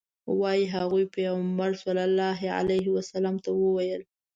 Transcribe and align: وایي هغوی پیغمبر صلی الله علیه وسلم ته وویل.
وایي 0.39 0.65
هغوی 0.75 1.05
پیغمبر 1.15 1.71
صلی 1.83 2.03
الله 2.09 2.39
علیه 2.59 2.87
وسلم 2.95 3.35
ته 3.43 3.49
وویل. 3.61 4.01